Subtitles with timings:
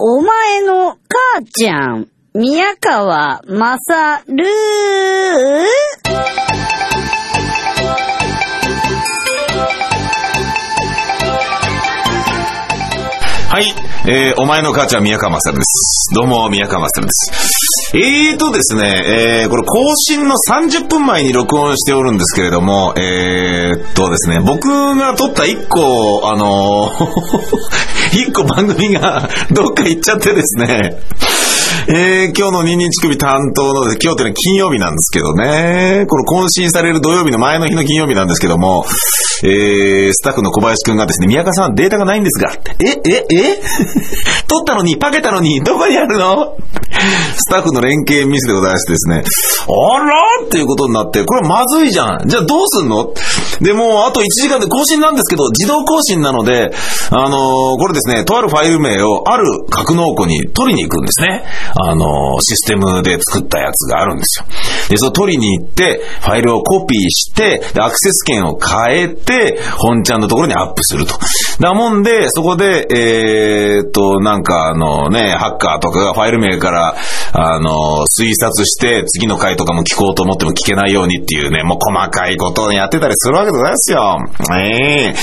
[0.00, 5.97] お前の母ちゃん、宮川まさるー。
[14.10, 16.14] えー、お前の母ちゃん、宮川勝です。
[16.14, 17.94] どうも、宮川勝です。
[17.94, 24.66] えーとですね、えー、これ更新の30分前に録音しておるんですけれども、えーっとですね、僕
[24.96, 31.02] が撮った1個、あのー、 1個番組がどっか行っちゃってですね、
[31.88, 38.84] えー、今日のニンニン乳首担当の、今日っていうのは金曜日なんですけどね、この更新される土曜日の前の日の金曜日なんですけども、
[39.44, 42.52] えー、スタッフの小林くんがですね、宮川さんデータがないんですが、
[42.84, 43.60] え、え、え？
[44.48, 46.56] 撮ったのに、パケたのに、どこにあるの？
[47.36, 49.22] スタッフの連携ミスでございましてですね、
[49.68, 50.46] あら？
[50.46, 52.28] っていうことになって、これまずいじゃん。
[52.28, 53.12] じゃあどうすんの？
[53.62, 56.70] で、もうあと1時間で更新なんですけど、自動更新なので、
[57.10, 61.44] あのーこれですね、とあるファイル名をある格納庫に取りに行くんですね。
[61.74, 64.46] あのーシステムで作ったやつがあるんですよ。
[64.90, 71.14] で、それ取りに行って、ファイルをコピーして、でアクセス権を変えて、本ちゃんのところにアップすると。
[71.60, 76.96] だもんで、そこで、えーっと、なんかあのね、ハッカーとかがファイル名から、
[77.32, 84.18] あの、推察して、次の回とかも聞こうと思っても聞けないようにっていうね、もう細かいことをやってたりするわけでございますよ。
[84.54, 85.14] ええ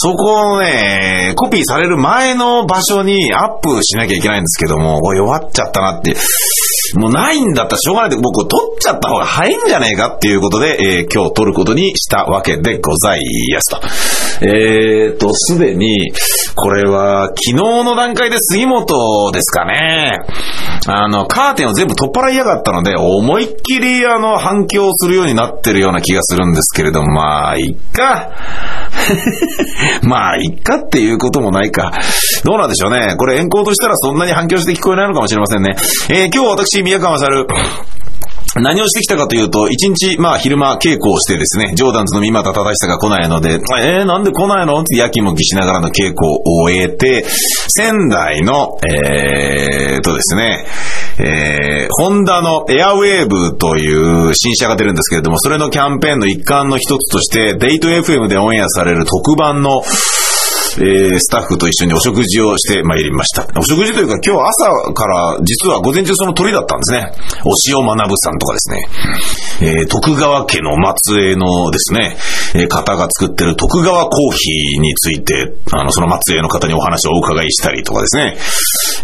[0.00, 6.14] そこをね、コピーされる前の場所にアップしなきゃいけないんですけども、弱っちゃったなって。
[6.94, 13.20] もうないんだったらしょうがないで、僕取っちゃった方が早いんじゃねえかっていうことで、えー今日取ることにしたわけでござい
[13.52, 14.46] ますと。
[14.46, 16.12] えーと、すでに、
[16.54, 20.18] これは昨日の段階で杉本ですかね。
[20.86, 28.30] あの、カーテンを全部取っ払いやがったので、思いっきりあの、反響するようになってるような気がするんですけれども、まあ、いっか。
[30.02, 31.92] まあ、いっかっていうこともないか。
[32.44, 33.14] どうなんでしょうね。
[33.16, 35.76] これ、エンコードしたらそんなに反響して聞こえないのかもしれませんね。
[36.10, 37.46] えー今日私、宮川猿
[38.56, 44.80] 何をしてきたかというと、一日、まあ、昼間稽古をしてですね、ジョーダンズの三股正久が来ないので、えー、なんで来ないの？
[44.80, 47.24] ってやきもきしながらの稽古を終えて、
[47.68, 50.64] 仙台の、えー、とですね、
[51.20, 59.82] えー、ホンダのエアウェーブという新車が出るんですけれども、それのキャンペーンの一環の一つとして、デイト FM でオンエアされる特番の、
[60.76, 63.46] えースタッフと一緒にお食事をしてまいりました。
[63.58, 67.12] お食事というか今日朝から実は午前中その鳥だったんですね。
[67.44, 68.88] 押尾学さんとかですね。
[69.60, 72.16] えー徳川家の末裔のですね、
[72.54, 78.36] えー方が作ってる徳川コーヒーについて、あの、その末裔の方にお話をお伺いしたりとかですね。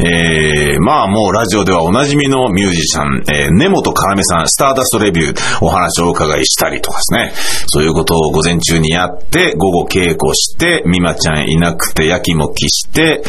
[0.00, 7.32] えーまあもうラジオではおなじみのミュージシャン、えー根本要さん、スターダストレビュー、お話をお伺いしたりとかですね。
[7.68, 13.22] そういうことを午前中にやって、午後稽古して、美馬ちゃんいなくてやきもきして、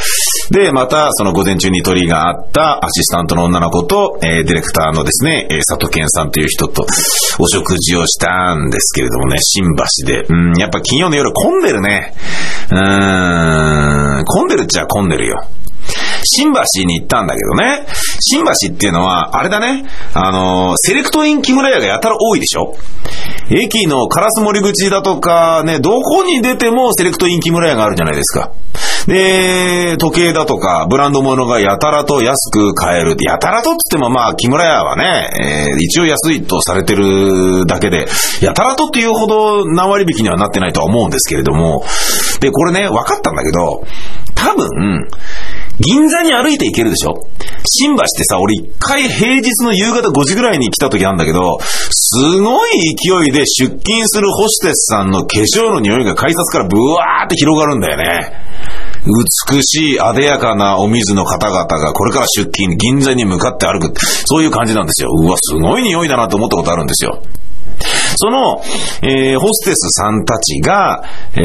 [0.51, 6.85] で、またその午前中に鳥があったアシスタントの女の子と、えーディレクターのですね、えー佐藤健さんという人と
[7.39, 10.25] お食事をしたんですけれどもね、新橋で。
[10.27, 12.13] うん、やっぱ金曜の夜混んでるね。
[12.71, 15.43] うーん、混んでるっちゃ混んでるよ。
[16.25, 17.85] 新橋に行ったんだけどね。
[18.19, 19.85] 新橋っていうのは、あれだね。
[20.13, 22.75] あの、セレクトイン木村屋がやたら多いでしょ
[23.49, 28.51] 駅の烏森口だとか、ね、どこに出てもセレクトイン木村屋があるじゃないですか。
[29.07, 33.15] で、時計だとか、ブランド物がやたらと安く買える。
[33.21, 38.07] やたらとっつってもまあ、木村屋はね、えー一応安いとされてるだけで、
[38.41, 41.83] やたらとっていうほど何割引きにはなってないとは思うんですけれども、
[42.39, 43.83] で、これね、分かったんだけど、
[44.33, 45.07] 多分、
[45.79, 47.15] 銀座に歩いて行けるでしょ？
[47.67, 58.31] 新橋ってさ、俺一回平日の夕方5時ぐらいに来た時なんだけど、すごい勢いで出勤するホステスさんの化粧の匂いが改札からブワーって広がるんだよね。
[59.51, 63.93] 美しい、艶やかなお水の方々がこれから出勤、銀座に向かって歩く。
[64.25, 65.09] そういう感じなんですよ。
[65.11, 67.21] うわ、すごい匂いだなと思ったことあるんですよ。
[68.17, 68.61] その、
[69.03, 71.03] えーホステスさんたちが、
[71.35, 71.41] えー、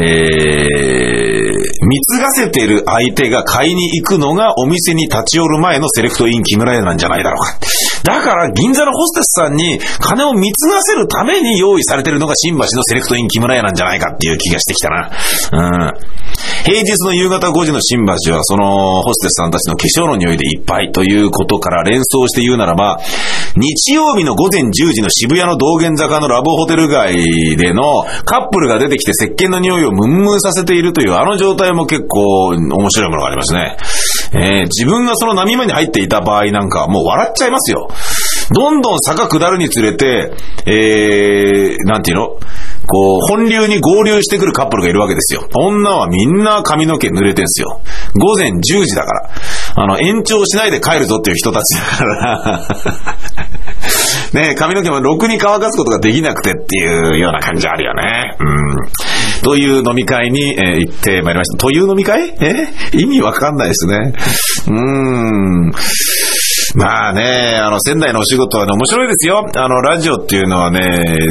[1.87, 7.59] 貢がせてる相手が買いに行くのがお店に立ち寄る前のセレクトイン木村屋なんじゃないだろうか。
[8.03, 15.09] だから銀座のホステスさんに金を貢がせるために用意されてるのが新橋のセレクトイン木村屋なんじゃないかっていう気がしてきたな。
[15.53, 15.93] うん。
[16.65, 22.99] 平日の夕方5時の新橋はそのホステスさんたちの化粧の匂いでいっぱいということから連想して言うならば、
[23.55, 33.77] 日曜日の午前10時の渋谷の道玄坂のラブホテル街でのカップルが出てきて石鹸の匂いをムンムンさせているというあの状態も結構面白いものがありますね。
[34.33, 37.89] えー自分がその波間に入っていた場合なんかもう笑っちゃいますよ。
[38.53, 40.33] どんどん坂下るにつれて、
[40.65, 42.39] えー、なんていうの？
[42.87, 45.47] こう、本流に合流してくるカップルがいるわけですよ。
[45.53, 47.81] 女はみんな髪の毛濡れてんすよ。
[48.19, 49.29] 午前10時だから。
[49.75, 52.67] あの、延長しないで帰るぞっていう人たちだから。
[54.33, 58.35] ね髪の毛もろくに乾かすことができなくてっていうような感じあるよね。
[58.39, 58.70] うん。
[59.43, 61.57] という飲み会に、え行ってまいりました。
[61.57, 62.33] という飲み会？
[62.39, 64.13] え意味わかんないですね。
[64.67, 64.73] うー
[65.69, 65.71] ん。
[66.75, 69.45] まあね、あの、仙台のお仕事はね、面白いですよ。
[69.55, 70.79] あの、ラジオっていうのはね、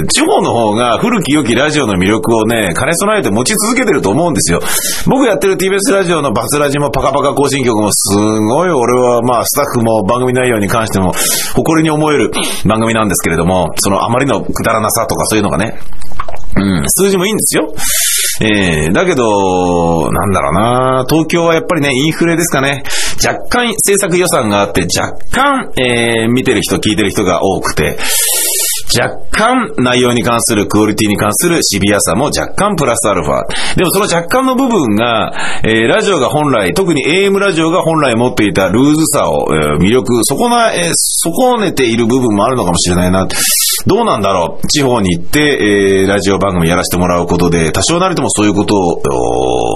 [0.08, 4.60] 地方の方が古き良きラジオの魅力をね、兼ね備えて持ち続けてると思うんですよ。
[5.06, 11.12] 僕やってる TBS ラジオのバスラジもパカパカ更新曲もすごい俺はまあスタッフも番組内容に関しても
[11.54, 12.30] 誇りに思える
[12.66, 15.78] 番組なんですけれども、そのあまりのくだらなさとかそういうのがね、
[16.56, 17.72] うん、数字もいいんですよ。
[18.42, 22.82] えー、だけど、なんだろうな東京はやっぱりね、インフレですかね。
[23.26, 27.98] 若干制作予算があって、若干、えー、見てる人、聞いてる人が多くて、
[28.98, 33.42] 若干内容に関するクオリティに関するシビアさも若干プラスアルファ。
[33.76, 35.32] でもその若干の部分が、
[35.64, 40.92] えーラジオが本来、特に AM ラジオが本来持っていたルーズさを、えー魅力、そこな、えー
[41.22, 43.28] 損ねている部分もあるのかもしれないな。
[43.86, 44.66] どうなんだろう？
[44.68, 49.02] 地方に行って、えーラジオ番組やらせてもらうことで、多少なりともそういうことを、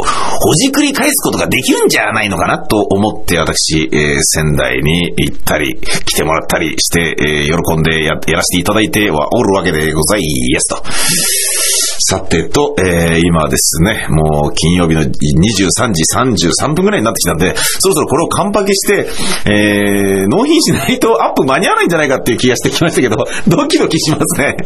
[0.02, 10.23] ほじくり返すことができるんじゃないのかなと思って、私、えー仙台に行ったり、来てもらったりして、えー喜んでややらせていただいてはおるわけでござい
[10.55, 11.83] ますと。
[12.06, 16.05] さてと、えー今ですね、もう金曜日の23時
[16.53, 19.06] 33分ぐらいになってきたんで、そろそろこれを完パケして、
[19.47, 23.17] えー納品しないとアップ間に合わないんじゃないかっていう気がしてきましたけど、
[23.49, 24.56] ドキドキしますね。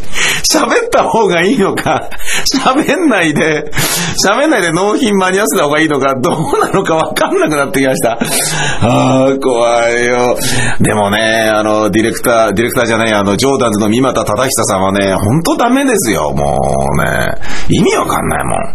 [0.53, 2.11] 喋った方がいいのか、
[2.57, 3.71] 喋んないで、
[4.27, 8.19] 喋んないで納品間に合わせた方がいいのか、どうなのかわかんなくなってきました。
[8.83, 10.37] あー、怖いよ。
[10.81, 16.57] でもね、あの、ディレクター、ディレクターじゃない、あの、ジョーダンズの三股忠久さんはね、ほんとダメですよ、も
[16.99, 17.28] うね。
[17.69, 18.75] 意味わかんないもん。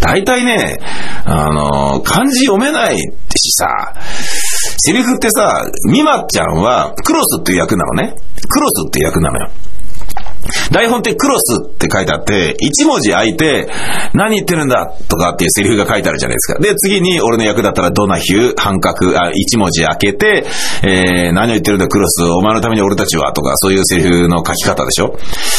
[0.00, 0.78] 大体ね、
[1.24, 3.06] あの、漢字読めないし
[3.52, 3.94] さ、
[4.78, 8.14] セリフってさ、みまちゃんはクロスっていう役なのね。
[8.48, 9.50] クロスっていう役なのよ。
[10.72, 13.68] 台本ってクロスって書いてあって、一文字空いて、
[14.12, 16.60] 何言ってるんだとかっていうセリフが書いてあるじゃないですか。
[16.60, 20.44] で、次に俺の役だったらドナヒュー、半角、あ、一文字開けて、
[20.82, 25.16] えー、何を言ってるんだクロス、お前のために俺たちはとか、そういうセリフの書き方でしょ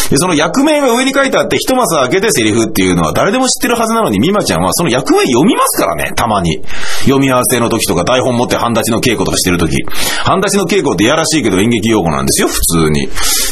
[0.09, 6.61] で、その役名が上に書いてあって、一マス開けてセリフっていうのは誰でも知ってるはずなのに、美馬ちゃんはその役名読みますからね、たまに。
[7.03, 9.77] 読み合わせの時とか、台本持って半立ちの稽古とかしてる時。
[10.23, 13.07] 半立ちの稽古ってやらしいけど演劇用語なんですよ、普通に。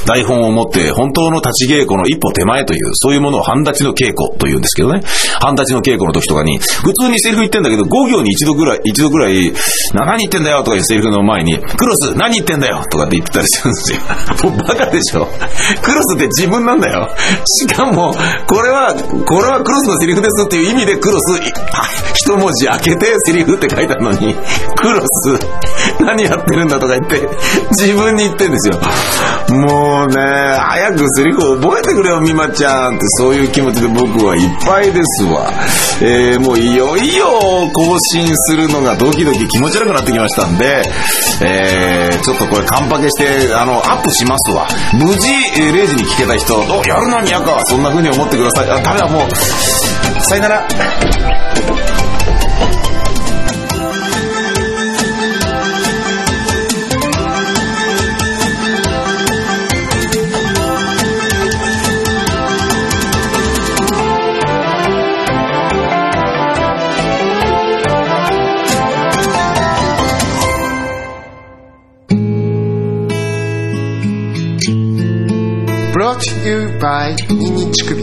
[0.05, 5.01] 台本を持って、本当の立ち稽古の一歩手前という、そういうものを半立ちの稽古というんですけどね。
[5.39, 9.53] 半立ちの稽古の時とかに、普通にセリフ言ってんだけど、5行に一度ぐらい、一度ぐらい、
[9.93, 13.99] 何言ってんだよとかいうセリフの前に、クロス、何言ってんだよとかって言ってたりするんですよ。
[14.49, 15.27] もうバカでしょ。
[15.81, 17.07] クロスって自分なんだよ。
[17.45, 18.15] しかも、
[18.47, 18.95] これは、
[19.25, 21.83] これはクロスのセリフですっていう意味でクロス、いあ
[22.15, 24.35] 一文字開けてセリフって書いてあるのに、
[24.75, 25.39] クロス、
[26.03, 27.29] 何やってるんだとか言って、
[27.79, 28.79] 自分に言ってんですよ。
[29.49, 30.15] もうね、
[30.57, 35.51] 早くセリフ覚えてくれよ、美馬ちゃんって、そういう気持ちで僕はいっぱいですわ。
[36.01, 37.25] えー、もういよいよ
[37.73, 40.81] 更新するのがドキドキ気持ち悪くなってきましたんで、
[41.43, 44.67] えー、ちょっとこれカンパケして、あの、アップしますわ。
[44.93, 47.63] 無事、0時に聞けた人、お、やるな、宮川。
[47.65, 48.69] そんな風に思ってください。
[48.69, 49.29] あ、ダメだ、もう。
[50.29, 50.67] さよなら。
[76.45, 76.79] You.
[76.79, 78.01] By ニンニン乳首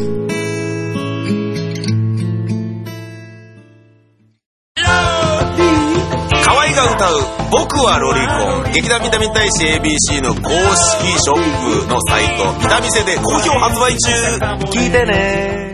[6.45, 14.13] 河合が歌う「僕はロリコン」劇団南大使 ABC の公式ショップのサイト「南店」で好評発売中。
[14.67, 15.68] 聞いてね